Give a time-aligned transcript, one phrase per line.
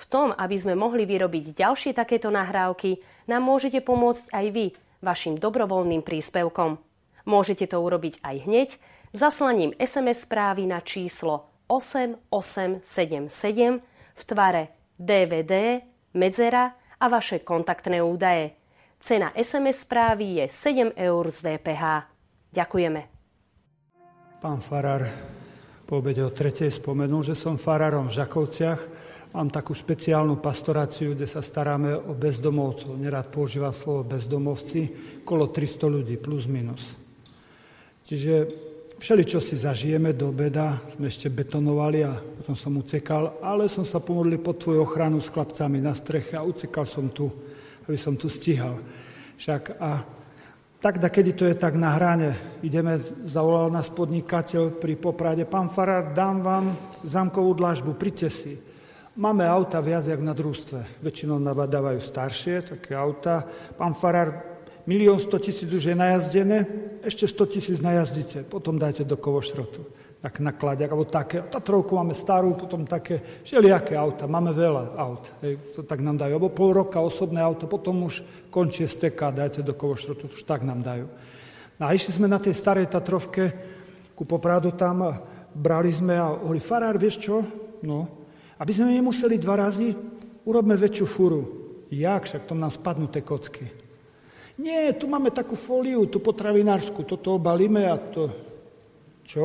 [0.00, 4.72] V tom, aby sme mohli vyrobiť ďalšie takéto nahrávky, nám môžete pomôcť aj vy
[5.04, 6.80] vašim dobrovoľným príspevkom.
[7.28, 8.68] Môžete to urobiť aj hneď
[9.12, 12.80] zaslaním SMS správy na číslo 8877
[14.16, 15.84] v tvare DVD,
[16.16, 18.56] medzera a vaše kontaktné údaje.
[19.00, 21.84] Cena SMS správy je 7 eur z DPH.
[22.52, 23.00] Ďakujeme.
[24.40, 25.04] Pán Farar
[25.84, 28.80] po obede o tretej spomenul, že som farárom v Žakovciach
[29.30, 32.98] Mám takú špeciálnu pastoráciu, kde sa staráme o bezdomovcov.
[32.98, 34.90] Nerad používa slovo bezdomovci,
[35.22, 36.98] kolo 300 ľudí, plus minus.
[38.02, 38.50] Čiže
[38.98, 43.86] všeli, čo si zažijeme do obeda, sme ešte betonovali a potom som utekal, ale som
[43.86, 47.30] sa pomodlil pod tvoju ochranu s chlapcami na streche a utekal som tu,
[47.86, 48.82] aby som tu stíhal.
[49.38, 50.02] Však a
[50.82, 52.34] tak, da kedy to je tak na hrane,
[52.66, 52.98] ideme,
[53.30, 56.74] zavolal nás podnikateľ pri Poprade, pán Farár, dám vám
[57.06, 58.69] zámkovú dlažbu, príďte si.
[59.18, 61.02] Máme auta viac jak na družstve.
[61.02, 63.42] Väčšinou dávajú staršie, také auta.
[63.74, 64.38] Pán Farár,
[64.86, 66.62] milión sto tisíc už je najazdené,
[67.02, 69.82] ešte sto tisíc najazdíte, potom dajte do kovošrotu.
[70.22, 71.42] Tak nakladia, alebo také.
[71.42, 74.30] Tatrovku máme starú, potom také všelijaké auta.
[74.30, 76.38] Máme veľa aut, hej, to tak nám dajú.
[76.38, 80.86] Alebo pol roka osobné auto, potom už končí steka, dajte do kovošrotu, už tak nám
[80.86, 81.10] dajú.
[81.82, 83.50] No a išli sme na tej starej Tatrovke,
[84.14, 85.02] ku Popradu tam,
[85.50, 87.40] brali sme a hovorí, farár, vieš čo?
[87.80, 88.19] No,
[88.60, 89.96] aby sme nemuseli dva razy,
[90.44, 91.42] urobme väčšiu furu.
[91.88, 92.28] Jak?
[92.28, 93.64] Však tom nám spadnú tie kocky.
[94.60, 98.28] Nie, tu máme takú fóliu, tú potravinárskú, toto obalíme a to...
[99.24, 99.44] Čo?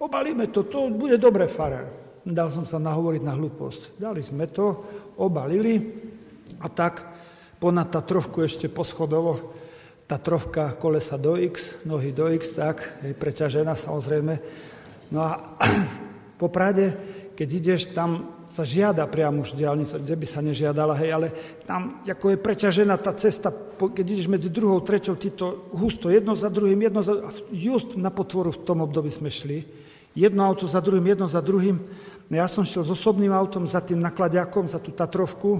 [0.00, 1.92] Obalíme to, to bude dobre, farár.
[2.24, 4.00] Dal som sa nahovoriť na hlúposť.
[4.00, 4.80] Dali sme to,
[5.20, 5.76] obalili
[6.64, 7.04] a tak
[7.60, 9.52] ponad tá trošku ešte poschodovo,
[10.08, 14.34] tá trovka kolesa do X, nohy do X, tak, je preťažená samozrejme.
[15.12, 15.56] No a
[16.40, 21.10] po Prade keď ideš, tam sa žiada priamo už diálnica, kde by sa nežiadala, hej,
[21.10, 21.28] ale
[21.66, 26.38] tam, ako je preťažená tá cesta, keď ideš medzi druhou, treťou, ty to husto, jedno
[26.38, 27.18] za druhým, jedno za...
[27.50, 29.66] Just na potvoru v tom období sme šli.
[30.14, 31.82] Jedno auto za druhým, jedno za druhým.
[32.30, 35.58] No ja som šiel s osobným autom za tým nakladiakom, za tú Tatrovku,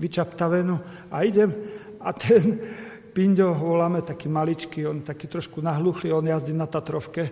[0.00, 0.80] vyčaptavenú
[1.12, 1.52] a idem
[2.00, 2.56] a ten
[3.14, 7.26] Pinďo, voláme taký maličký, on taký trošku nahluchlý, on jazdí na Tatrovke.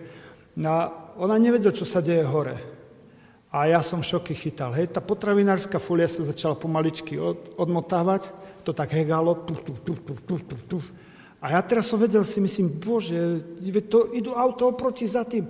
[0.58, 0.80] No a
[1.22, 2.58] ona nevedel, čo sa deje hore.
[3.48, 4.76] A ja som šoky chytal.
[4.76, 8.28] Hej, tá potravinárska folia sa začala pomaličky od, odmotávať,
[8.60, 10.84] to tak hegalo, tuf, tuf, tuf, tuf, tuf, tuf, tuf.
[11.40, 13.40] A ja teraz som vedel, si myslím, bože,
[13.88, 15.48] to idú auto oproti za tým.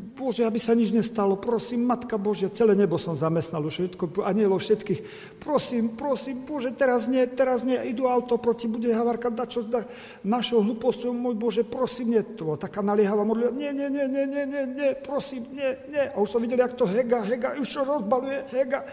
[0.00, 4.64] Bože, aby sa nič nestalo, prosím, Matka Božia, celé nebo som zamestnal už všetko, anielov
[4.64, 5.00] všetkých.
[5.36, 9.84] Prosím, prosím, Bože, teraz nie, teraz nie, idú auto proti, bude havarka, da čo, da,
[10.24, 12.22] našou hlúposťou, môj Bože, prosím, nie.
[12.40, 16.04] To bola taká naliehavá modlitba, nie, nie, nie, nie, nie, nie, nie, prosím, nie, nie.
[16.08, 18.88] A už som videl, jak to hega, hega, už čo rozbaluje, hega.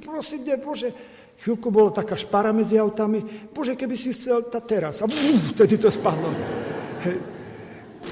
[0.00, 0.90] Prosím, nie, Bože,
[1.38, 3.22] Chvíľku bolo taká špara medzi autami.
[3.54, 4.98] Bože, keby si chcel, tá teraz.
[4.98, 5.06] A
[5.54, 6.34] vtedy to spadlo.
[7.06, 7.37] Hej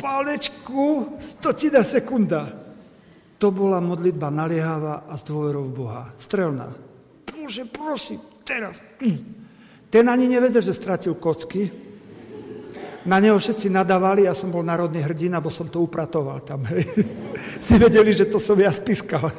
[0.01, 2.49] palečku, stotina sekunda.
[3.37, 6.03] To bola modlitba naliehavá a s dôverou v Boha.
[6.17, 6.73] Strelná.
[7.29, 8.81] Bože, prosím, teraz.
[9.93, 11.87] Ten ani nevedel, že stratil kocky.
[13.07, 16.67] Na neho všetci nadávali, ja som bol národný hrdina, bo som to upratoval tam.
[16.67, 16.91] Hej.
[17.71, 19.31] Ty vedeli, že to som ja spiskal.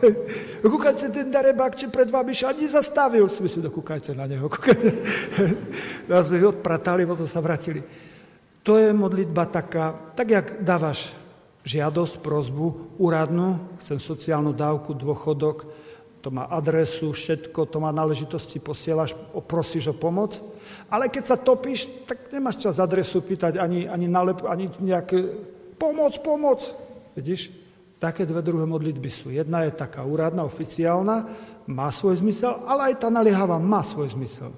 [0.63, 3.27] Kúkajte, ten darebák, či pred vami sa ani zastavil.
[3.27, 4.47] Si myslím, kúkajte na neho.
[4.47, 4.87] Kúkajte.
[6.09, 7.83] Nás sme odpratali, potom sa vrátili.
[8.67, 11.15] To je modlitba taká, tak jak dávaš
[11.63, 15.71] žiadosť, prozbu, úradnú, chcem sociálnu dávku, dôchodok,
[16.19, 19.15] to má adresu, všetko, to má náležitosti, posielaš,
[19.47, 20.43] prosíš o pomoc,
[20.91, 25.15] ale keď sa topíš, tak nemáš čas adresu pýtať ani, ani, nalep, ani nejaké
[25.79, 26.59] pomoc, pomoc.
[27.15, 27.47] Vidíš?
[28.03, 29.31] Také dve druhé modlitby sú.
[29.31, 31.23] Jedna je taká úradná, oficiálna,
[31.71, 34.51] má svoj zmysel, ale aj tá naliehavá má svoj zmysel.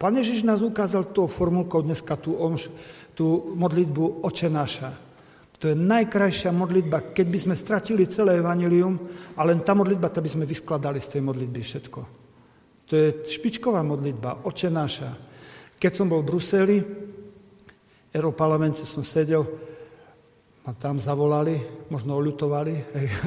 [0.00, 2.56] Pán Ježiš nás ukázal tou formulkou dneska tu, on
[3.12, 4.96] tú modlitbu Oče naša.
[5.60, 8.96] To je najkrajšia modlitba, keď by sme stratili celé evanilium
[9.36, 12.00] a len tá modlitba, to by sme vyskladali z tej modlitby všetko.
[12.88, 15.12] To je špičková modlitba, Oče naša.
[15.76, 19.44] Keď som bol v Bruseli, v Europarlamente som sedel,
[20.64, 21.60] ma tam zavolali,
[21.92, 22.74] možno oľutovali,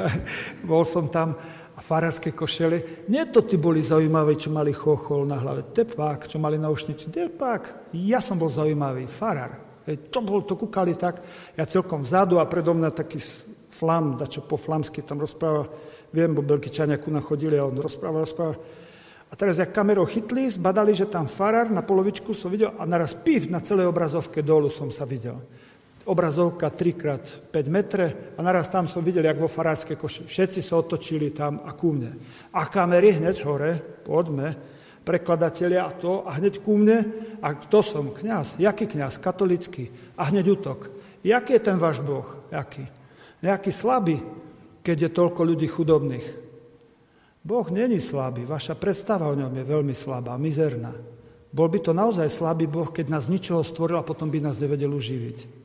[0.69, 1.37] bol som tam
[1.83, 6.55] farárske košele, nie to ty boli zaujímaví, čo mali chochol na hlave, tepák, čo mali
[6.55, 9.59] na ušnici, tepák, ja som bol zaujímavý, farár.
[9.83, 11.19] Hej, to bol, to kúkali tak,
[11.59, 13.19] ja celkom vzadu a predo mňa taký
[13.67, 15.67] flam, dačo po flamsky tam rozpráva,
[16.15, 18.55] viem, bo Belkyčania ku chodili a on rozpráva, rozpráva.
[19.27, 23.11] A teraz, jak kamerou chytli, zbadali, že tam farár, na polovičku som videl a naraz
[23.17, 25.41] piv na celej obrazovke dolu som sa videl
[26.03, 30.27] obrazovka 3x5 metre a naraz tam som videl, jak vo farárske koše.
[30.27, 32.11] Všetci sa otočili tam a ku mne.
[32.51, 34.55] A kamery hneď hore, poďme,
[35.03, 37.07] prekladatelia a to, a hneď ku mne,
[37.39, 40.91] a to som, kňaz, jaký kňaz, katolický, a hneď útok.
[41.23, 42.27] Jaký je ten váš Boh?
[42.51, 42.83] Jaký?
[43.43, 44.19] Nejaký slabý,
[44.83, 46.27] keď je toľko ľudí chudobných.
[47.43, 50.95] Boh není slabý, vaša predstava o ňom je veľmi slabá, mizerná.
[51.53, 54.95] Bol by to naozaj slabý Boh, keď nás ničoho stvoril a potom by nás nevedel
[54.95, 55.63] uživiť.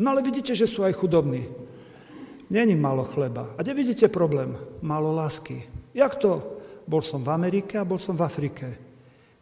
[0.00, 1.44] No ale vidíte, že sú aj chudobní.
[2.48, 3.52] Není malo chleba.
[3.54, 4.56] A kde vidíte problém?
[4.80, 5.68] Malo lásky.
[5.92, 6.40] Jak to?
[6.88, 8.66] Bol som v Amerike a bol som v Afrike.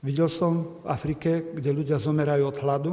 [0.03, 2.93] Videl som v Afrike, kde ľudia zomerajú od hladu.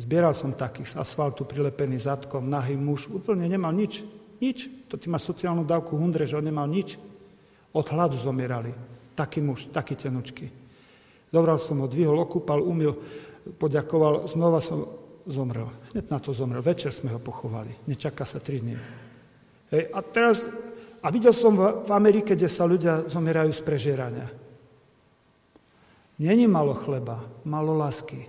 [0.00, 3.12] Zbieral som takých z asfaltu prilepený zadkom, nahý muž.
[3.12, 4.00] Úplne nemal nič.
[4.40, 4.88] Nič.
[4.88, 6.96] To ty máš sociálnu dávku hundre, že on nemal nič.
[7.76, 8.72] Od hladu zomierali.
[9.12, 10.48] Taký muž, taký tenučky.
[11.28, 12.96] Dobral som ho, dvihol, okúpal, umil,
[13.60, 14.26] poďakoval.
[14.26, 14.99] Znova som
[15.30, 15.70] zomrel.
[15.94, 16.60] Hneď na to zomrel.
[16.60, 17.86] Večer sme ho pochovali.
[17.86, 18.76] Nečaká sa tri dní.
[19.70, 20.42] Hej, a teraz,
[21.00, 24.28] a videl som v, v Amerike, kde sa ľudia zomierajú z prežierania.
[26.20, 28.28] Není malo chleba, malo lásky.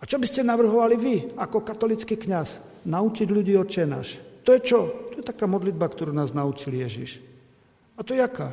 [0.00, 2.60] A čo by ste navrhovali vy, ako katolický kňaz?
[2.88, 4.20] Naučiť ľudí oče náš.
[4.44, 4.80] To je čo?
[5.12, 7.20] To je taká modlitba, ktorú nás naučil Ježiš.
[7.96, 8.52] A to je jaká?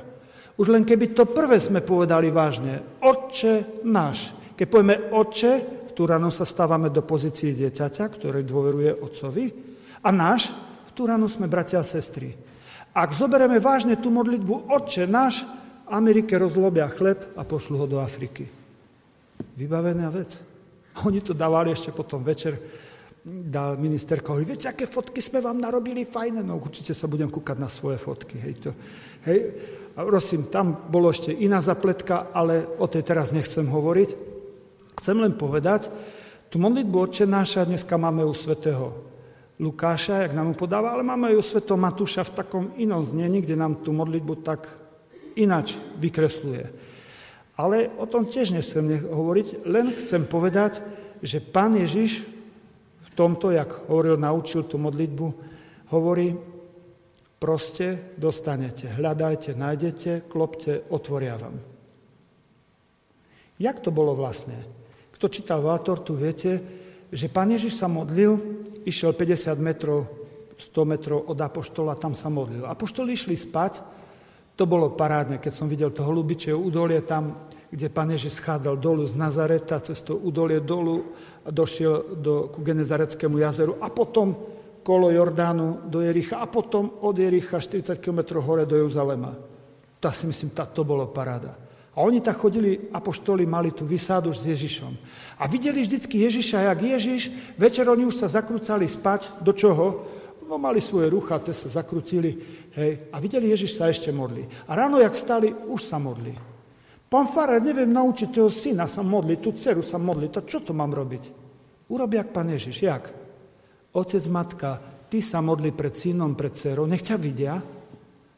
[0.55, 3.01] Už len keby to prvé sme povedali vážne.
[3.03, 4.31] Otče náš.
[4.55, 9.45] Keď povieme Otče, tú ráno sa stávame do pozície dieťaťa, ktoré dôveruje otcovi.
[10.01, 10.49] A náš,
[10.95, 12.33] tú ráno sme bratia a sestry.
[12.91, 15.47] Ak zoberieme vážne tú modlitbu Otče náš,
[15.91, 18.47] Amerike rozlobia chleb a pošlu ho do Afriky.
[19.55, 20.39] Vybavená vec.
[21.07, 22.59] Oni to dávali ešte potom večer,
[23.23, 27.57] dal ministerka, hovorí, viete, aké fotky sme vám narobili, fajné, no určite sa budem kúkať
[27.59, 28.41] na svoje fotky.
[28.41, 28.69] Hej, to,
[29.29, 29.39] hej.
[29.95, 34.30] A prosím, tam bolo ešte iná zapletka, ale o tej teraz nechcem hovoriť.
[34.97, 35.87] Chcem len povedať,
[36.51, 39.11] tú modlitbu Otče náša dneska máme u svätého
[39.61, 43.45] Lukáša, jak nám mu podáva, ale máme aj u svätého Matúša v takom inom znení,
[43.45, 44.65] kde nám tú modlitbu tak
[45.37, 46.65] ináč vykresluje.
[47.55, 50.81] Ale o tom tiež nechcem hovoriť, len chcem povedať,
[51.21, 52.25] že pán Ježiš
[53.05, 55.27] v tomto, jak hovoril, naučil tú modlitbu,
[55.93, 56.33] hovorí,
[57.37, 61.61] proste dostanete, hľadajte, nájdete, klopte, otvoria vám.
[63.61, 64.80] Jak to bolo vlastne?
[65.21, 66.57] Kto čítal Vátortu, viete,
[67.13, 68.41] že pán Ježiš sa modlil,
[68.89, 70.09] išiel 50 metrov,
[70.57, 72.65] 100 metrov od Apoštola, tam sa modlil.
[72.65, 73.85] Apoštoli išli spať,
[74.57, 77.37] to bolo parádne, keď som videl to holubičie údolie tam,
[77.69, 81.13] kde pán Ježiš schádzal dolu z Nazareta, cez to údolie dolu
[81.45, 84.33] a došiel do, ku Genezareckému jazeru a potom
[84.81, 89.37] kolo Jordánu do Jericha a potom od Jericha 40 km hore do Jeruzalema.
[90.01, 91.69] To si myslím, to bolo paráda.
[91.91, 94.95] A oni tak chodili, apoštoli mali tú vysádu s Ježišom.
[95.35, 97.21] A videli vždycky Ježiša, jak Ježiš,
[97.59, 100.07] večer oni už sa zakrúcali spať, do čoho?
[100.47, 102.39] No mali svoje rucha, te sa zakrútili,
[102.75, 104.67] hej, a videli Ježiš sa ešte modlí.
[104.67, 106.35] A ráno, jak stali, už sa modlí.
[107.11, 110.71] Pán Farad, neviem naučiť toho syna sa modliť, tú dceru sa modliť, to čo to
[110.71, 111.23] mám robiť?
[111.91, 113.03] Urobi, jak pán Ježiš, jak?
[113.91, 114.79] Otec, matka,
[115.11, 117.59] ty sa modli pred synom, pred dcerou, nech ťa vidia,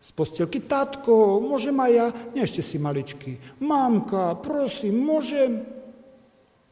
[0.04, 0.60] z postielky.
[0.68, 2.08] Tatko, môžem aj ja?
[2.36, 3.64] Nie, ešte si maličký.
[3.64, 5.64] Mamka, prosím, môžem?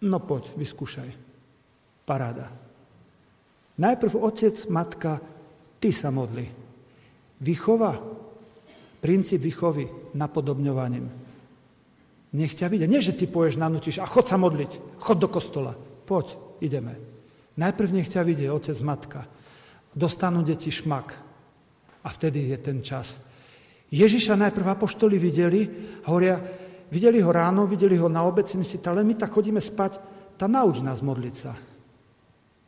[0.04, 1.10] No poď, vyskúšaj.
[2.04, 2.52] Paráda.
[3.80, 5.24] Najprv otec, matka,
[5.80, 6.44] ty sa modli.
[7.40, 7.96] Výchova,
[9.00, 11.08] princíp výchovy napodobňovaním.
[12.32, 12.88] Nech ťa vidia.
[12.88, 15.00] Nie, že ty poješ, nanúčiš a chod sa modliť.
[15.00, 15.76] Chod do kostola.
[16.08, 17.00] Poď, ideme.
[17.56, 19.28] Najprv nech ťa vidie otec, matka.
[19.96, 21.31] Dostanú deti šmak.
[22.01, 23.22] A vtedy je ten čas.
[23.91, 25.67] Ježiša najprv apoštoli videli
[26.01, 26.39] a hovoria,
[26.88, 30.00] videli ho ráno, videli ho na obec, si ale my tak chodíme spať,
[30.39, 31.53] tá nauč nás modliť sa.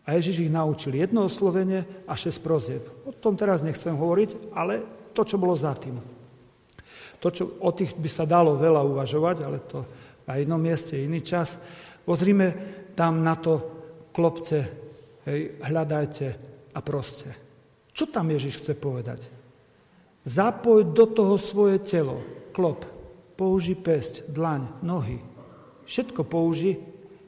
[0.04, 2.84] A Ježiš ich naučil jedno oslovenie a šesť prozieb.
[3.08, 4.84] O tom teraz nechcem hovoriť, ale
[5.16, 5.96] to, čo bolo za tým.
[7.24, 9.80] To, čo o tých by sa dalo veľa uvažovať, ale to
[10.28, 11.56] na jednom mieste, iný čas.
[12.04, 12.52] Pozrime
[13.00, 13.64] tam na to,
[14.12, 14.60] klopte,
[15.24, 16.28] hej, hľadajte
[16.76, 17.43] a proste.
[17.94, 19.30] Čo tam Ježiš chce povedať?
[20.26, 22.18] Zapoj do toho svoje telo,
[22.56, 22.86] klop,
[23.38, 25.22] použi pesť, dlaň, nohy.
[25.86, 26.80] Všetko použi,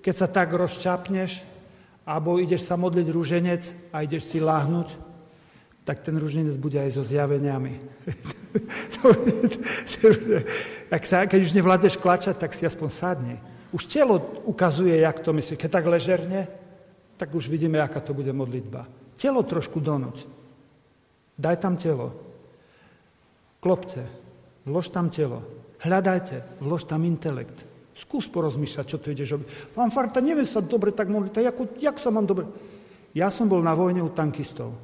[0.02, 1.46] keď sa tak rozčapneš,
[2.06, 5.06] alebo ideš sa modliť rúženec a ideš si láhnuť.
[5.86, 7.78] tak ten ruženec bude aj so zjaveniami.
[10.96, 13.38] Ak sa, keď už nevládzeš klačať, tak si aspoň sadni.
[13.70, 14.18] Už telo
[14.50, 15.54] ukazuje, jak to myslí.
[15.54, 16.50] Keď tak ležerne,
[17.22, 18.90] tak už vidíme, aká to bude modlitba.
[19.14, 20.26] Telo trošku donoť.
[21.36, 22.16] Daj tam telo.
[23.60, 24.04] Klopte.
[24.66, 25.44] Vlož tam telo.
[25.84, 26.64] Hľadajte.
[26.64, 27.68] Vlož tam intelekt.
[27.96, 29.48] Skús porozmýšľať, čo tu ideš robiť.
[29.72, 31.32] Pán Farta, neviem sa dobre tak modliť.
[31.40, 32.48] Jak, jak sa mám dobre...
[33.16, 34.76] Ja som bol na vojne u tankistov.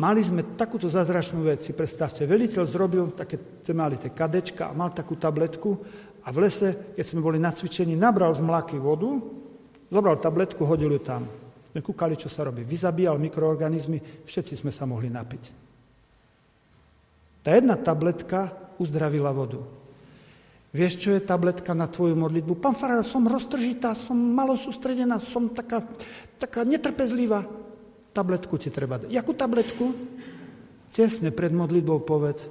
[0.00, 3.36] Mali sme takúto zázračnú vec, si predstavte, veliteľ zrobil také,
[3.76, 5.76] mali tie kadečka a mal takú tabletku
[6.24, 9.12] a v lese, keď sme boli na cvičení, nabral z mlaky vodu,
[9.92, 11.28] zobral tabletku, hodil ju tam.
[11.68, 12.64] Sme kúkali, čo sa robí.
[12.64, 15.59] Vyzabíjal mikroorganizmy, všetci sme sa mohli napiť.
[17.40, 19.64] Tá jedna tabletka uzdravila vodu.
[20.70, 22.62] Vieš, čo je tabletka na tvoju modlitbu?
[22.62, 25.82] Pán Farár, som roztržitá, som malo sústredená, som taká,
[26.38, 27.42] taká netrpezlivá.
[28.14, 29.10] Tabletku ti treba dať.
[29.10, 29.86] Jakú tabletku?
[30.94, 32.50] Tesne pred modlitbou povedz,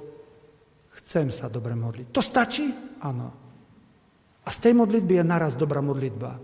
[1.00, 2.06] chcem sa dobre modliť.
[2.12, 2.68] To stačí?
[3.04, 3.28] Áno.
[4.44, 6.40] A z tej modlitby je naraz dobrá modlitba.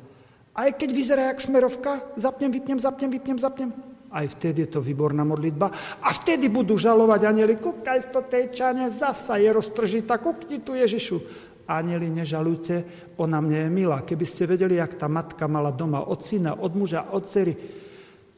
[0.56, 3.70] Aj keď vyzerá jak smerovka, zapnem, vypnem, zapnem, vypnem, zapnem.
[4.10, 5.66] Aj vtedy je to výborná modlitba.
[6.02, 11.18] A vtedy budú žalovať anieli, kúkaj to tej čane, zasa je roztržitá, kúkni tu Ježišu.
[11.66, 12.86] Anieli, nežalujte,
[13.18, 13.98] ona mne je milá.
[14.06, 17.58] Keby ste vedeli, jak tá matka mala doma od syna, od muža, od cery,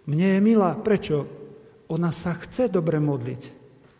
[0.08, 0.72] mne je milá.
[0.80, 1.16] Prečo?
[1.92, 3.42] Ona sa chce dobre modliť.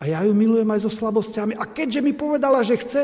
[0.01, 1.53] A ja ju milujem aj so slabosťami.
[1.53, 3.01] A keďže mi povedala, že chce,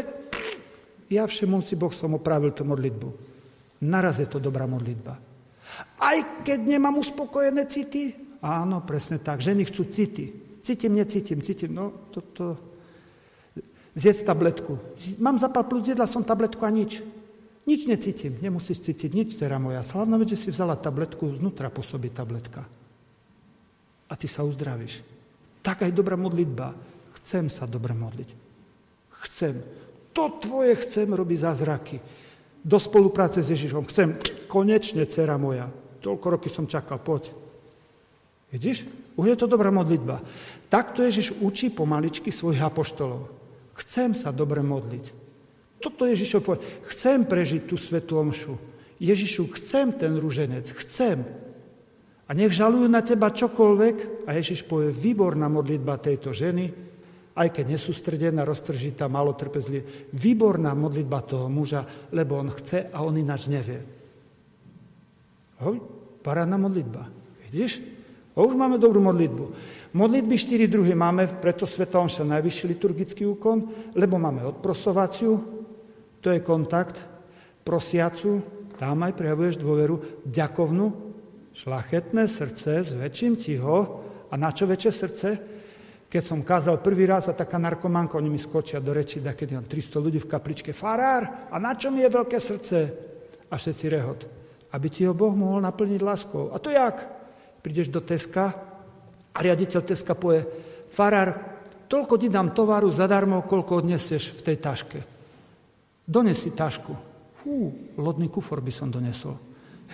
[1.13, 3.09] ja všemoci Boh som opravil tú modlitbu.
[3.85, 5.13] Naraz je to dobrá modlitba.
[6.01, 10.29] Aj keď nemám uspokojené city, áno, presne tak, ženy chcú city.
[10.61, 12.45] Cítim, necítim, cítim, no to, to...
[13.95, 14.75] Zjedz tabletku.
[15.23, 16.99] Mám zapal plus, jedla som tabletku a nič.
[17.65, 19.81] Nič necítim, nemusíš cítiť nič, dcera moja.
[19.81, 22.67] Slavná vec, že si vzala tabletku, znútra pôsobí tabletka
[24.05, 25.01] a ty sa uzdravíš.
[25.65, 26.77] Tak aj dobrá modlitba.
[27.21, 28.29] Chcem sa dobre modliť.
[29.25, 29.57] Chcem.
[30.13, 31.97] To tvoje chcem robiť zázraky.
[32.61, 33.89] Do spolupráce s Ježišom.
[33.89, 34.13] Chcem.
[34.45, 35.65] Konečne, dcera moja.
[36.05, 37.01] Toľko roky som čakal.
[37.01, 37.44] Poď.
[38.53, 38.85] Vidíš?
[39.15, 40.21] Už je to dobrá modlitba.
[40.67, 43.31] Takto Ježiš učí pomaličky svojich apoštolov.
[43.79, 45.05] Chcem sa dobre modliť.
[45.79, 46.63] Toto Ježišov povie.
[46.87, 48.55] Chcem prežiť tú svetú omšu.
[48.99, 50.67] Ježišu, chcem ten rúženec.
[50.71, 51.23] Chcem.
[52.25, 54.27] A nech žalujú na teba čokoľvek.
[54.27, 56.71] A Ježiš povie, výborná modlitba tejto ženy,
[57.35, 59.83] aj keď nesústredená, roztržitá, malo trpezlivá.
[60.15, 61.83] Výborná modlitba toho muža,
[62.15, 63.83] lebo on chce a on ináč nevie.
[65.59, 65.83] Hoj,
[66.23, 67.07] parádna modlitba.
[67.47, 67.94] Vidíš?
[68.35, 69.45] A už máme dobrú modlitbu.
[69.95, 73.63] Modlitby štyri druhy máme, preto Sveta Omša najvyšší liturgický úkon,
[73.95, 75.39] lebo máme odprosovaciu,
[76.19, 76.99] to je kontakt,
[77.63, 78.43] prosiacu,
[78.75, 80.91] tam aj prejavuješ dôveru, ďakovnú,
[81.55, 84.03] šlachetné srdce, zväčším ti ho.
[84.27, 85.27] A na čo väčšie srdce?
[86.11, 89.63] Keď som kázal prvý raz a taká narkománka, oni mi skočia do reči, da keď
[89.63, 92.77] mám 300 ľudí v kapličke, farár, a na čo mi je veľké srdce?
[93.47, 94.19] A všetci rehot.
[94.75, 96.51] Aby ti ho Boh mohol naplniť láskou.
[96.51, 97.14] A to jak?
[97.65, 98.53] Prídeš do Teska
[99.33, 100.45] a riaditeľ Teska povie,
[100.85, 101.33] farár,
[101.89, 104.99] toľko ti dám tovaru zadarmo, koľko odnesieš v tej taške.
[106.05, 106.93] Donesi tašku.
[107.41, 109.33] Fú, lodný kufor by som donesol.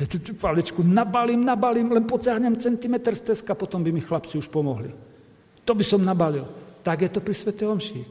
[0.03, 4.91] Tú paličku nabalím, nabalím, len poťahnem centimetr z teska, potom by mi chlapci už pomohli.
[5.63, 6.43] To by som nabalil.
[6.83, 8.03] Tak je to pri Svete Omši.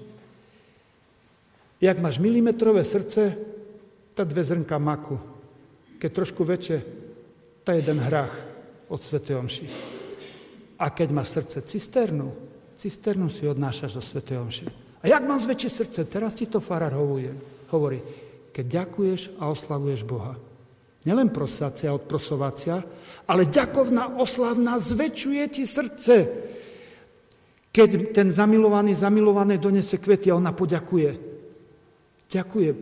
[1.85, 3.37] Jak máš milimetrové srdce,
[4.17, 5.21] tá dve zrnka maku.
[6.01, 6.81] Keď trošku väčšie,
[7.61, 8.50] tá jeden hrách
[8.91, 9.67] od Svete Omši.
[10.83, 12.35] A keď máš srdce cisternu,
[12.75, 14.67] cisternu si odnášaš do Svete Omši.
[15.01, 16.01] A jak mám zväčšiť srdce?
[16.11, 18.01] Teraz ti to farár hovorí.
[18.51, 20.37] Keď ďakuješ a oslavuješ Boha.
[21.09, 22.85] Nielen prosácia, odprosovacia,
[23.25, 26.15] ale ďakovná, oslavná zväčšuje ti srdce.
[27.73, 31.11] Keď ten zamilovaný, zamilované donese kvety a ona poďakuje.
[32.29, 32.77] Ďakujem.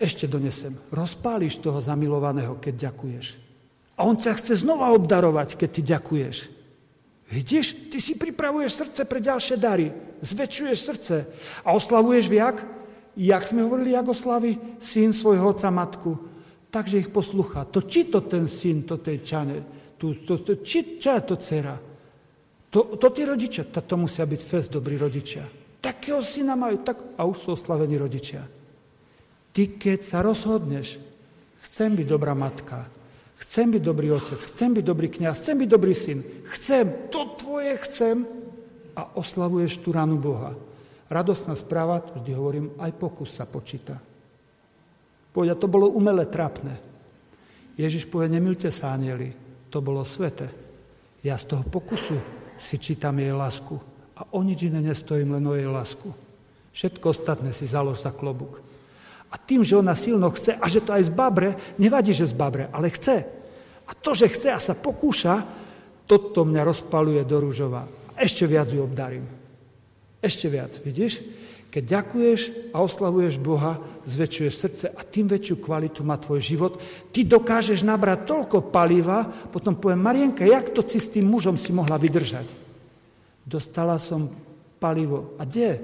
[0.00, 0.72] Ešte donesem.
[0.94, 3.47] Rozpáliš toho zamilovaného, keď ďakuješ.
[3.98, 6.36] A on ťa chce znova obdarovať, keď ty ďakuješ.
[7.28, 9.90] Vidíš, ty si pripravuješ srdce pre ďalšie dary.
[10.22, 11.16] Zväčšuješ srdce.
[11.66, 12.62] A oslavuješ viak?
[13.18, 16.28] Jak sme hovorili, jak oslaví syn svojho oca matku
[16.70, 17.64] takže ich poslucha.
[17.68, 19.56] To či to ten syn, to tej čane,
[19.96, 21.76] tu, to, to, či, čo je to dcera?
[22.68, 25.42] To, to tí rodičia, to, to musia byť fest dobrí rodičia.
[25.80, 28.44] Takého syna majú, tak, a už sú oslavení rodičia.
[29.56, 31.00] Ty, keď sa rozhodneš,
[31.64, 32.84] chcem byť dobrá matka,
[33.38, 36.18] chcem byť dobrý otec, chcem byť dobrý kniaz, chcem byť dobrý syn,
[36.50, 38.26] chcem, to tvoje chcem
[38.98, 40.58] a oslavuješ tú ranu Boha.
[41.08, 43.96] Radostná správa, vždy hovorím, aj pokus sa počíta.
[45.32, 46.76] Povedia, to bolo umelé, trapné.
[47.78, 49.32] Ježiš povie, nemilte sa, anieli,
[49.70, 50.50] to bolo svete.
[51.22, 52.18] Ja z toho pokusu
[52.58, 53.78] si čítam jej lásku.
[54.18, 56.10] A o nič iné nestojím, len o jej lásku.
[56.74, 58.58] Všetko ostatné si založ za klobúk.
[59.28, 62.34] A tým, že ona silno chce a že to aj z babre, nevadí, že z
[62.36, 63.28] babre, ale chce.
[63.88, 65.44] A to, že chce a sa pokúša,
[66.08, 67.84] toto mňa rozpaluje do rúžova.
[68.16, 69.28] A ešte viac ju obdarím.
[70.24, 71.20] Ešte viac, vidíš?
[71.68, 73.76] Keď ďakuješ a oslavuješ Boha,
[74.08, 76.80] zväčšuješ srdce a tým väčšiu kvalitu má tvoj život.
[77.12, 81.76] Ty dokážeš nabrať toľko paliva, potom poviem, Marienka, jak to si s tým mužom si
[81.76, 82.48] mohla vydržať?
[83.44, 84.32] Dostala som
[84.80, 85.36] palivo.
[85.36, 85.76] A kde?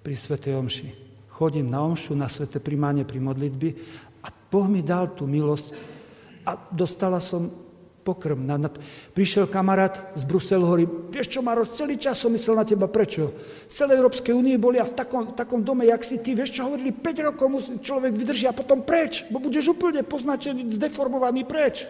[0.00, 1.01] Pri Svetej Omši.
[1.32, 3.68] Chodím na Omšu, na Svete primáne, pri modlitby
[4.20, 5.72] a Boh mi dal tú milosť
[6.44, 7.48] a dostala som
[8.02, 8.42] pokrm.
[8.42, 8.68] Na, na,
[9.14, 13.30] prišiel kamarát z Bruselu, hovorí, vieš čo, Maroš, celý čas som myslel na teba, prečo?
[13.70, 16.58] Z celej Európskej únie boli a v takom, v takom dome, jak si ty, vieš
[16.58, 21.46] čo, hovorili, 5 rokov musí človek vydrží a potom preč, bo budeš úplne poznačený, zdeformovaný
[21.46, 21.86] preč.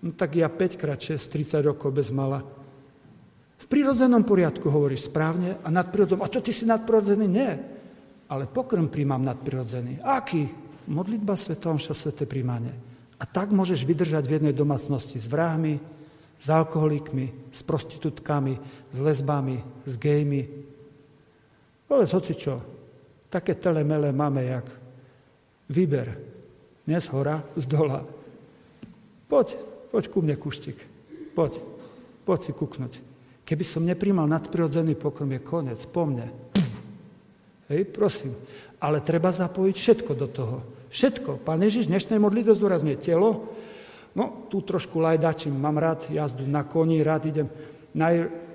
[0.00, 2.42] No tak ja 5 krát 6, 30 rokov bez mala.
[3.58, 6.22] V prírodzenom poriadku hovoríš správne a nadprirodzenom.
[6.22, 7.26] A čo, ty si nadprirodzený?
[7.26, 7.77] Nie.
[8.28, 10.04] Ale pokrm príjmam nadprirodzený.
[10.04, 10.48] Aký?
[10.88, 12.72] Modlitba Svetomša, Svete príjmanie.
[13.18, 15.80] A tak môžeš vydržať v jednej domácnosti s vrahmi,
[16.38, 18.54] s alkoholikmi, s prostitútkami,
[18.94, 20.42] s lesbami, s gejmi.
[21.88, 22.62] Povedz hoci čo,
[23.26, 24.68] také telemele máme jak
[25.68, 26.08] výber.
[26.86, 28.00] Nie z hora, z dola.
[29.28, 29.60] Poď,
[29.92, 30.78] poď ku mne, kuštik.
[31.36, 31.60] Poď,
[32.24, 32.94] poď si kuknúť.
[33.44, 36.32] Keby som neprímal nadprirodzený pokrm, je konec, po mne.
[37.68, 38.32] Hej, prosím.
[38.80, 40.56] Ale treba zapojiť všetko do toho.
[40.88, 41.44] Všetko.
[41.44, 43.52] Pán Ježiš dnešnej modlitbe zdôrazňuje telo.
[44.16, 47.48] No, tu trošku lajdačím, mám rád jazdu na koni, rád idem.
[47.94, 48.48] Naj...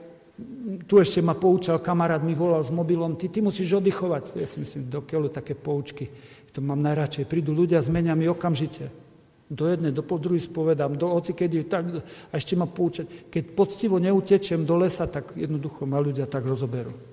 [0.90, 4.34] Tu ešte ma poučal kamarát, mi volal s mobilom, ty, ty musíš oddychovať.
[4.34, 6.10] Ja si myslím, do keľu také poučky.
[6.58, 7.30] To mám najradšej.
[7.30, 8.90] Prídu ľudia, zmenia mi okamžite.
[9.46, 13.30] Do jednej, do pol druhej spovedám, do oci, keď tak, a ešte ma poučať.
[13.30, 17.13] Keď poctivo neutečem do lesa, tak jednoducho ma ľudia tak rozoberú.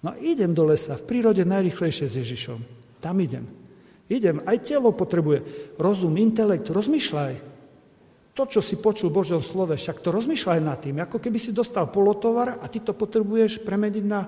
[0.00, 2.58] No idem do lesa, v prírode najrychlejšie s Ježišom.
[3.04, 3.44] Tam idem.
[4.10, 5.44] Idem, aj telo potrebuje
[5.78, 7.34] rozum, intelekt, rozmýšľaj.
[8.34, 11.54] To, čo si počul v Božom slove, však to rozmýšľaj nad tým, ako keby si
[11.54, 14.26] dostal polotovar a ty to potrebuješ premeniť na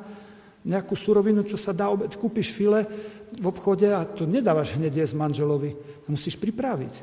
[0.63, 2.15] nejakú surovinu, čo sa dá obed.
[2.15, 2.87] Kúpiš file
[3.35, 5.75] v obchode a to nedávaš hneď jesť manželovi.
[6.07, 6.95] Musíš pripraviť.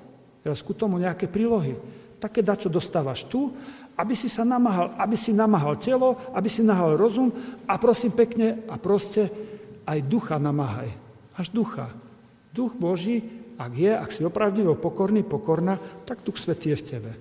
[0.46, 1.76] Teraz ku tomu nejaké prílohy.
[2.20, 3.52] Také dačo dostávaš tu,
[4.00, 7.28] aby si sa namáhal, aby si namáhal telo, aby si nahal rozum
[7.68, 9.28] a prosím pekne a proste
[9.84, 10.88] aj ducha namáhaj.
[11.36, 11.92] Až ducha.
[12.56, 13.20] Duch Boží,
[13.60, 15.76] ak je, ak si opravdivo pokorný, pokorná,
[16.08, 17.12] tak Duch Svetý je v tebe.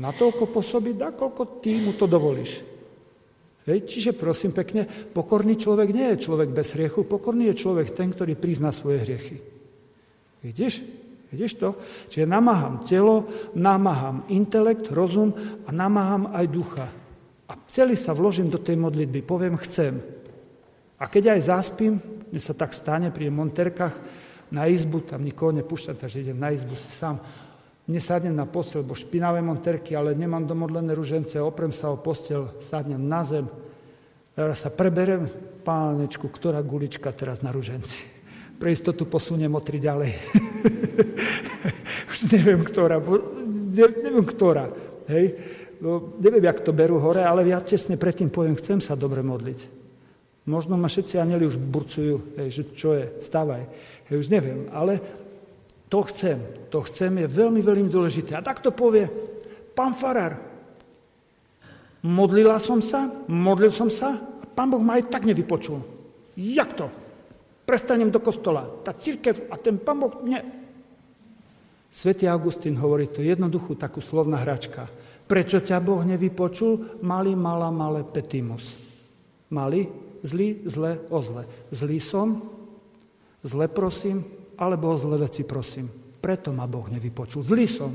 [0.00, 2.64] Na toľko pôsobí, koľko ty mu to dovolíš.
[3.68, 8.08] Hej, čiže prosím pekne, pokorný človek nie je človek bez hriechu, pokorný je človek ten,
[8.08, 9.36] ktorý prizná svoje hriechy.
[10.40, 10.80] Vidíš?
[11.30, 11.78] Vidíš to?
[12.10, 15.30] Čiže namáham telo, namáham intelekt, rozum
[15.66, 16.86] a namáham aj ducha.
[17.46, 20.02] A celý sa vložím do tej modlitby, poviem chcem.
[20.98, 23.94] A keď aj zaspím, mne sa tak stane pri monterkách,
[24.50, 27.22] na izbu, tam nikoho nepúšťam, takže idem na izbu si sám.
[27.86, 32.98] Nesadnem na postel, bo špinavé monterky, ale nemám domodlené ružence, oprem sa o postel, sadnem
[32.98, 33.46] na zem,
[34.34, 35.26] teraz sa preberem,
[35.62, 38.19] pánečku, ktorá gulička teraz na ruženci.
[38.60, 40.12] Pre istotu posuniem o tri ďalej.
[42.12, 44.68] Už neviem, ktorá, ne, neviem, ktorá.
[45.08, 45.40] Hej?
[45.80, 49.80] No, neviem, jak to berú hore, ale ja čestne predtým poviem, chcem sa dobre modliť.
[50.44, 53.64] Možno ma všetci anieli už burcujú, hej, že čo je, stávaj.
[54.12, 55.00] Hej, už neviem, ale
[55.88, 56.36] to chcem.
[56.68, 58.36] To chcem je veľmi, veľmi dôležité.
[58.36, 59.08] A tak to povie
[59.72, 60.36] pán Farar.
[62.04, 65.80] Modlila som sa, modlil som sa a pán Boh ma aj tak nevypočul.
[66.36, 66.86] Jak to?
[67.70, 68.66] Prestanem do kostola.
[68.82, 70.26] Tá církev a ten pán Boh...
[70.26, 70.42] Nie.
[71.86, 74.90] Svetý Augustín hovorí to jednoduchú takú slovná hračka.
[75.30, 76.98] Prečo ťa Boh nevypočul?
[77.06, 78.74] Mali, mala, malé petimus.
[79.54, 79.86] Mali,
[80.26, 81.46] zlý, zle, o zle.
[81.70, 82.58] Zlý som,
[83.40, 84.24] Zle prosím,
[84.60, 85.88] alebo o zle veci prosím.
[86.20, 87.40] Preto ma Boh nevypočul.
[87.40, 87.92] Zlý som.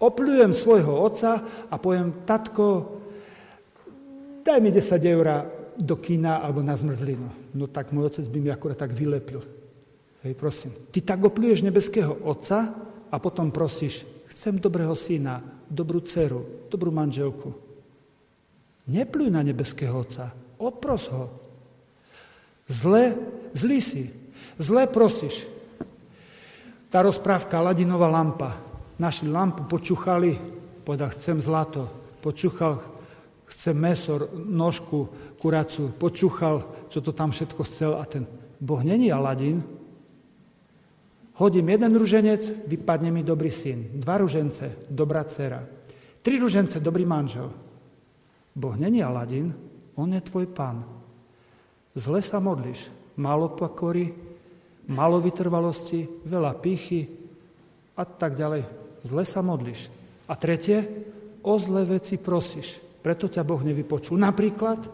[0.00, 2.96] Opľujem svojho otca a poviem, tatko,
[4.40, 5.26] daj mi 10 eur
[5.76, 7.39] do kína alebo na zmrzlinu.
[7.54, 9.42] No tak môj otec by mi akurát tak vylepil.
[10.22, 10.72] Hej, prosím.
[10.92, 12.72] Ty tak opľuješ nebeského otca
[13.10, 17.50] a potom prosíš, chcem dobrého syna, dobrú dceru, dobrú manželku.
[18.90, 21.30] Nepluj na nebeského otca, odpros ho.
[22.70, 23.16] Zle,
[23.54, 24.04] zlý si,
[24.60, 25.48] Zle prosíš.
[26.92, 28.60] Tá rozprávka, Ladinová lampa.
[29.00, 30.36] Naši lampu počúchali,
[30.84, 31.88] povedal, chcem zlato.
[32.20, 32.76] Počúchal,
[33.50, 35.10] chcem mesor, nožku,
[35.42, 35.90] kuracu.
[35.90, 38.24] Počúchal, čo to tam všetko chcel a ten
[38.62, 39.62] Boh není Aladin.
[41.40, 43.96] Hodím jeden ruženec, vypadne mi dobrý syn.
[43.96, 45.64] Dva ružence, dobrá dcera.
[46.20, 47.48] Tri ružence, dobrý manžel.
[48.52, 49.56] Boh není Aladin,
[49.96, 50.80] On je tvoj pán.
[51.92, 52.88] Zle sa modlíš.
[53.20, 54.14] Málo pokory,
[54.88, 57.04] málo vytrvalosti, veľa pýchy
[57.96, 58.64] a tak ďalej.
[59.04, 59.92] Zle sa modlíš.
[60.24, 60.88] A tretie,
[61.44, 62.89] o zlé veci prosíš.
[63.00, 64.20] Preto ťa Boh nevypočul.
[64.20, 64.84] Napríklad,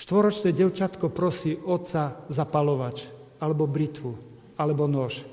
[0.00, 4.12] štvoročné devčatko prosí otca zapalovač, alebo britvu,
[4.56, 5.28] alebo nož.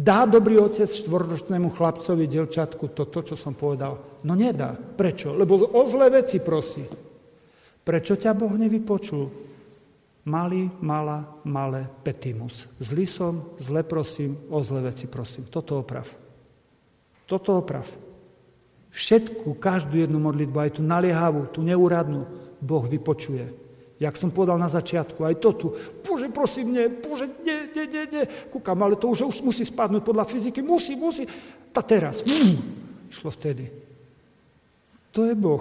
[0.00, 4.22] Dá dobrý otec štvoročnému chlapcovi, devčatku toto, čo som povedal?
[4.24, 4.72] No nedá.
[4.72, 5.36] Prečo?
[5.36, 6.86] Lebo o zlé veci prosí.
[7.84, 9.50] Prečo ťa Boh nevypočul?
[10.24, 12.68] Malý, malá, malé petimus.
[12.76, 15.48] Zlý som, zle prosím, o zlé veci prosím.
[15.48, 16.06] Toto oprav.
[17.24, 17.88] Toto oprav.
[18.90, 22.26] Všetku, každú jednu modlitbu, aj tú naliehavú, tú neúradnú,
[22.58, 23.60] Boh vypočuje.
[24.00, 25.66] Jak som povedal na začiatku, aj to tu.
[26.00, 28.24] Bože, prosím, nie, Bože, nie, nie, nie, nie.
[28.48, 30.64] Kúkam, ale to už, už musí spadnúť podľa fyziky.
[30.64, 31.28] Musí, musí.
[31.76, 32.24] A teraz.
[32.24, 32.56] Mm,
[33.12, 33.68] išlo vtedy.
[35.12, 35.60] To je Boh.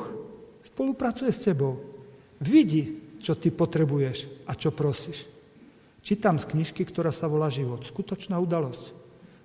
[0.64, 1.84] Spolupracuje s tebou.
[2.40, 5.28] Vidí, čo ty potrebuješ a čo prosíš.
[6.00, 7.84] Čítam z knižky, ktorá sa volá Život.
[7.84, 8.96] Skutočná udalosť.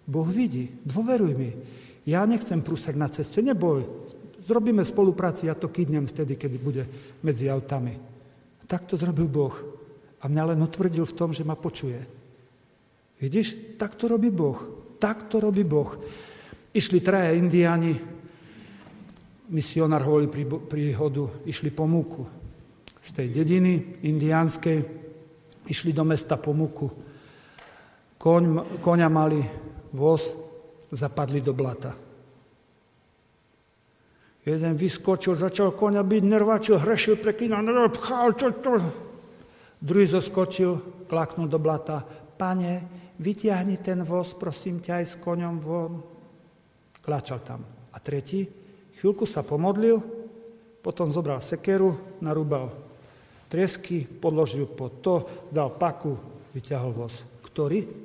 [0.06, 0.70] Boh vidí.
[0.86, 1.50] Dôveruj mi.
[2.04, 3.40] Ja nechcem prúsek na ceste.
[3.40, 3.84] Neboj.
[4.44, 6.84] Zrobíme spolupráci, ja to kydnem vtedy, keď bude
[7.24, 7.96] medzi autami.
[8.68, 9.56] Tak to zrobil Boh.
[10.20, 12.00] A mňa len utvrdil v tom, že ma počuje.
[13.20, 14.60] Vidíš, tak to robí Boh.
[15.00, 15.96] Tak to robí Boh.
[16.76, 17.96] Išli traja indiáni,
[19.48, 20.28] misionár hovoril
[20.68, 22.28] príhodu, išli po múku.
[23.00, 24.78] Z tej dediny indiánskej
[25.68, 26.88] išli do mesta po múku.
[28.20, 28.44] Koň,
[28.80, 29.40] koňa mali,
[29.92, 30.43] voz,
[30.94, 31.92] zapadli do blata.
[34.44, 38.76] Jeden vyskočil, začal konia byť, nervačil, hrešil, preklínal, pchal, čo to.
[39.80, 42.04] Druhý zoskočil, klaknul do blata.
[42.36, 42.72] Pane,
[43.18, 45.92] vytiahni ten voz, prosím ťa, aj s koňom von.
[47.00, 47.64] Kláčal tam.
[47.92, 48.44] A tretí,
[49.00, 50.00] chvíľku sa pomodlil,
[50.84, 52.68] potom zobral sekeru, narúbal
[53.48, 55.14] triesky, podložil pod to,
[55.48, 56.20] dal paku,
[56.52, 57.24] vyťahol voz.
[57.48, 58.03] Ktorý?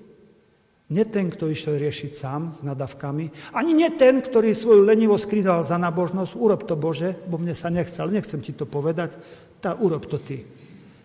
[0.90, 5.62] Nie ten, kto išiel riešiť sám s nadavkami, ani nie ten, ktorý svoju lenivosť skrýval
[5.62, 9.22] za nábožnosť, urob to Bože, bo mne sa nechce, ale nechcem ti to povedať,
[9.62, 10.42] tá urob to ty.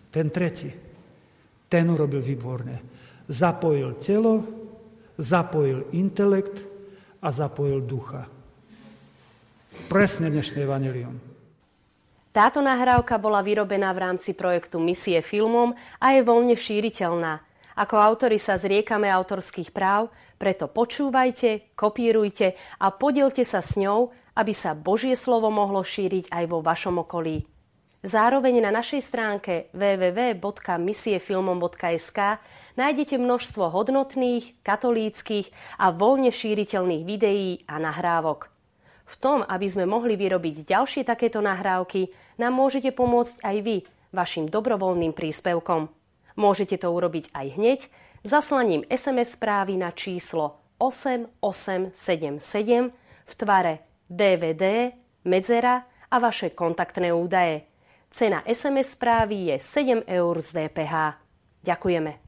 [0.09, 0.73] Ten tretí,
[1.69, 2.81] ten urobil výborne.
[3.29, 4.41] Zapojil telo,
[5.21, 6.65] zapojil intelekt
[7.21, 8.25] a zapojil ducha.
[9.85, 11.13] Presne dnešné evanelium.
[12.33, 17.39] Táto nahrávka bola vyrobená v rámci projektu Misie filmom a je voľne šíriteľná.
[17.75, 20.07] Ako autori sa zriekame autorských práv,
[20.39, 26.43] preto počúvajte, kopírujte a podielte sa s ňou, aby sa Božie slovo mohlo šíriť aj
[26.47, 27.43] vo vašom okolí.
[28.05, 32.19] Zároveň na našej stránke www.misiefilmom.sk
[32.77, 35.49] nájdete množstvo hodnotných, katolíckých
[35.81, 38.53] a voľne šíriteľných videí a nahrávok.
[39.09, 43.81] V tom, aby sme mohli vyrobiť ďalšie takéto nahrávky, nám môžete pomôcť aj vy
[44.13, 46.04] vašim dobrovoľným príspevkom.
[46.35, 47.79] Môžete to urobiť aj hneď
[48.23, 51.95] zaslaním SMS správy na číslo 8877
[53.25, 53.73] v tvare
[54.11, 54.91] DVD,
[55.23, 57.63] medzera a vaše kontaktné údaje.
[58.11, 60.93] Cena SMS správy je 7 eur z DPH.
[61.63, 62.24] Ďakujeme.